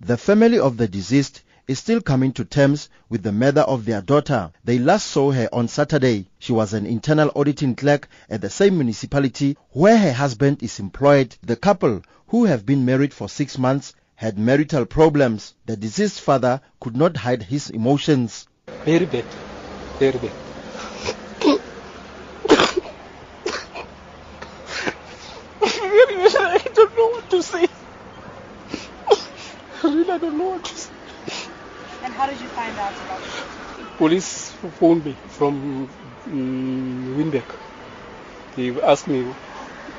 The 0.00 0.16
family 0.16 0.60
of 0.60 0.76
the 0.76 0.86
deceased 0.86 1.42
is 1.66 1.80
still 1.80 2.00
coming 2.00 2.32
to 2.32 2.44
terms 2.44 2.88
with 3.08 3.24
the 3.24 3.32
murder 3.32 3.62
of 3.62 3.84
their 3.84 4.00
daughter. 4.00 4.52
They 4.64 4.78
last 4.78 5.08
saw 5.08 5.32
her 5.32 5.48
on 5.52 5.66
Saturday. 5.66 6.26
She 6.38 6.52
was 6.52 6.72
an 6.72 6.86
internal 6.86 7.32
auditing 7.34 7.74
clerk 7.74 8.08
at 8.30 8.40
the 8.40 8.48
same 8.48 8.78
municipality 8.78 9.56
where 9.72 9.98
her 9.98 10.12
husband 10.12 10.62
is 10.62 10.78
employed. 10.78 11.36
The 11.42 11.56
couple, 11.56 12.02
who 12.28 12.44
have 12.44 12.64
been 12.64 12.84
married 12.84 13.12
for 13.12 13.28
six 13.28 13.58
months, 13.58 13.92
had 14.14 14.38
marital 14.38 14.86
problems. 14.86 15.54
The 15.66 15.76
deceased 15.76 16.20
father 16.20 16.60
could 16.78 16.96
not 16.96 17.16
hide 17.16 17.42
his 17.42 17.68
emotions. 17.68 18.46
Very 18.84 19.06
bad. 19.06 19.24
Very 19.98 20.18
bad. 20.18 20.32
I 26.40 26.58
don't 26.72 26.96
know 26.96 27.08
what 27.08 27.30
to 27.30 27.42
say. 27.42 27.66
I 29.80 29.94
really 29.94 30.17
don't 30.28 30.38
know 30.38 30.48
what. 30.50 30.90
And 32.04 32.12
how 32.12 32.26
did 32.26 32.40
you 32.40 32.48
find 32.48 32.78
out 32.78 32.94
about 33.02 33.22
it? 33.22 33.96
Police 33.96 34.50
phoned 34.78 35.04
me 35.04 35.16
from 35.28 35.88
um, 36.26 37.16
Winburg. 37.16 37.54
They 38.54 38.80
asked 38.82 39.08
me, 39.08 39.22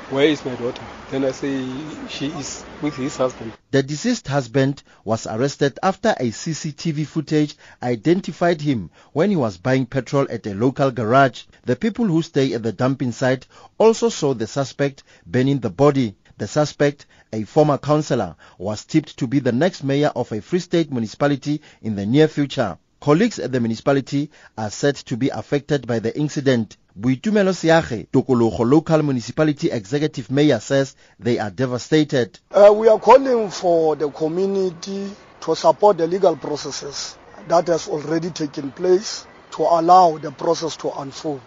where 0.08 0.26
is 0.26 0.44
my 0.44 0.54
daughter? 0.54 0.84
Then 1.08 1.24
I 1.24 1.32
say, 1.32 2.06
she 2.06 2.26
is 2.28 2.64
with 2.80 2.94
his 2.94 3.16
husband. 3.16 3.52
The 3.70 3.82
deceased 3.82 4.28
husband 4.28 4.82
was 5.04 5.26
arrested 5.26 5.78
after 5.82 6.10
a 6.10 6.30
CCTV 6.30 7.06
footage 7.06 7.56
identified 7.82 8.60
him 8.60 8.90
when 9.12 9.30
he 9.30 9.36
was 9.36 9.56
buying 9.56 9.86
petrol 9.86 10.26
at 10.30 10.46
a 10.46 10.54
local 10.54 10.90
garage. 10.90 11.42
The 11.64 11.76
people 11.76 12.06
who 12.06 12.22
stay 12.22 12.52
at 12.54 12.62
the 12.62 12.72
dumping 12.72 13.12
site 13.12 13.46
also 13.78 14.08
saw 14.08 14.34
the 14.34 14.46
suspect 14.46 15.02
burning 15.26 15.58
the 15.58 15.70
body. 15.70 16.14
The 16.40 16.48
suspect, 16.48 17.04
a 17.34 17.42
former 17.44 17.76
councillor, 17.76 18.34
was 18.56 18.86
tipped 18.86 19.18
to 19.18 19.26
be 19.26 19.40
the 19.40 19.52
next 19.52 19.84
mayor 19.84 20.10
of 20.16 20.32
a 20.32 20.40
Free 20.40 20.60
State 20.60 20.90
municipality 20.90 21.60
in 21.82 21.96
the 21.96 22.06
near 22.06 22.28
future. 22.28 22.78
Colleagues 22.98 23.38
at 23.38 23.52
the 23.52 23.60
municipality 23.60 24.30
are 24.56 24.70
said 24.70 24.96
to 24.96 25.18
be 25.18 25.28
affected 25.28 25.86
by 25.86 25.98
the 25.98 26.18
incident. 26.18 26.78
Boitumelo 26.98 27.52
Siage, 27.52 28.06
Tokologo 28.08 28.60
local 28.60 29.02
municipality 29.02 29.70
executive 29.70 30.30
mayor 30.30 30.60
says 30.60 30.96
they 31.18 31.38
are 31.38 31.50
devastated. 31.50 32.38
Uh, 32.50 32.72
we 32.74 32.88
are 32.88 32.98
calling 32.98 33.50
for 33.50 33.94
the 33.96 34.08
community 34.08 35.10
to 35.42 35.54
support 35.54 35.98
the 35.98 36.06
legal 36.06 36.36
processes 36.36 37.18
that 37.48 37.66
has 37.66 37.86
already 37.86 38.30
taken 38.30 38.70
place 38.70 39.26
to 39.50 39.60
allow 39.60 40.16
the 40.16 40.30
process 40.32 40.74
to 40.78 40.90
unfold. 41.00 41.42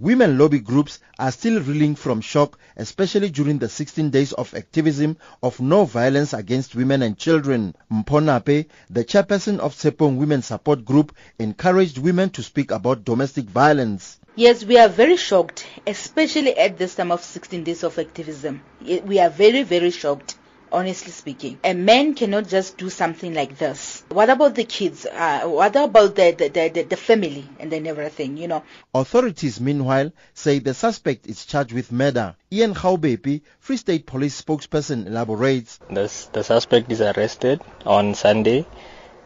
Women 0.00 0.38
lobby 0.38 0.60
groups 0.60 0.98
are 1.18 1.30
still 1.30 1.60
reeling 1.60 1.94
from 1.94 2.22
shock, 2.22 2.58
especially 2.74 3.28
during 3.28 3.58
the 3.58 3.68
16 3.68 4.08
days 4.08 4.32
of 4.32 4.54
activism 4.54 5.18
of 5.42 5.60
no 5.60 5.84
violence 5.84 6.32
against 6.32 6.74
women 6.74 7.02
and 7.02 7.18
children. 7.18 7.74
Mponape, 7.92 8.64
the 8.88 9.04
chairperson 9.04 9.58
of 9.58 9.74
Tsepong 9.74 10.16
Women 10.16 10.40
Support 10.40 10.86
Group, 10.86 11.14
encouraged 11.38 11.98
women 11.98 12.30
to 12.30 12.42
speak 12.42 12.70
about 12.70 13.04
domestic 13.04 13.44
violence. 13.44 14.18
Yes, 14.36 14.64
we 14.64 14.78
are 14.78 14.88
very 14.88 15.18
shocked, 15.18 15.66
especially 15.86 16.56
at 16.56 16.78
this 16.78 16.94
time 16.94 17.12
of 17.12 17.22
16 17.22 17.62
days 17.62 17.84
of 17.84 17.98
activism. 17.98 18.62
We 18.80 19.18
are 19.18 19.28
very, 19.28 19.64
very 19.64 19.90
shocked 19.90 20.36
honestly 20.72 21.12
speaking. 21.12 21.58
A 21.64 21.74
man 21.74 22.14
cannot 22.14 22.48
just 22.48 22.76
do 22.78 22.90
something 22.90 23.34
like 23.34 23.58
this. 23.58 24.04
What 24.10 24.30
about 24.30 24.54
the 24.54 24.64
kids? 24.64 25.06
Uh, 25.06 25.42
what 25.42 25.76
about 25.76 26.14
the, 26.14 26.32
the, 26.32 26.48
the, 26.48 26.82
the, 26.82 26.96
family 26.96 27.46
and 27.58 27.70
then 27.70 27.86
everything, 27.86 28.36
you 28.36 28.48
know? 28.48 28.62
Authorities, 28.94 29.60
meanwhile, 29.60 30.12
say 30.34 30.58
the 30.58 30.74
suspect 30.74 31.26
is 31.26 31.44
charged 31.44 31.72
with 31.72 31.92
murder. 31.92 32.36
Ian 32.52 32.74
Khaubepi, 32.74 33.42
Free 33.58 33.76
State 33.76 34.06
Police 34.06 34.40
spokesperson, 34.40 35.06
elaborates. 35.06 35.78
The, 35.90 36.12
the 36.32 36.44
suspect 36.44 36.90
is 36.92 37.00
arrested 37.00 37.60
on 37.84 38.14
Sunday. 38.14 38.66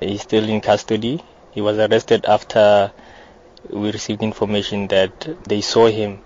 He's 0.00 0.22
still 0.22 0.48
in 0.48 0.60
custody. 0.60 1.22
He 1.52 1.60
was 1.60 1.78
arrested 1.78 2.24
after 2.26 2.92
we 3.70 3.90
received 3.92 4.22
information 4.22 4.88
that 4.88 5.44
they 5.44 5.60
saw 5.60 5.86
him 5.86 6.20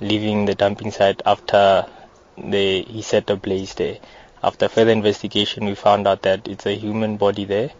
leaving 0.00 0.46
the 0.46 0.54
dumping 0.54 0.90
site 0.90 1.22
after 1.24 1.86
they, 2.36 2.82
he 2.82 3.02
set 3.02 3.30
a 3.30 3.36
blaze 3.36 3.74
there. 3.74 3.98
After 4.44 4.68
further 4.68 4.90
investigation, 4.90 5.66
we 5.66 5.74
found 5.76 6.08
out 6.08 6.22
that 6.22 6.48
it's 6.48 6.66
a 6.66 6.74
human 6.74 7.16
body 7.16 7.44
there 7.44 7.70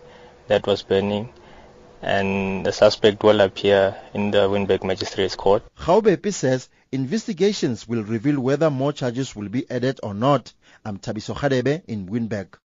that 0.46 0.66
was 0.66 0.82
burning 0.82 1.28
and 2.02 2.64
the 2.66 2.72
suspect 2.72 3.22
will 3.22 3.40
appear 3.40 3.96
in 4.14 4.30
the 4.30 4.48
Winburg 4.48 4.84
Magistrates 4.84 5.36
Court. 5.36 5.62
Khaubepi 5.78 6.32
says 6.32 6.68
investigations 6.90 7.88
will 7.88 8.02
reveal 8.02 8.40
whether 8.40 8.70
more 8.70 8.92
charges 8.92 9.34
will 9.34 9.48
be 9.48 9.68
added 9.70 10.00
or 10.02 10.14
not. 10.14 10.52
I'm 10.84 10.98
Thabiso 10.98 11.34
Radebe 11.34 11.82
in 11.86 12.06
Winburg. 12.06 12.58